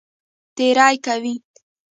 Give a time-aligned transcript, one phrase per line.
[0.55, 1.33] تېری کوي.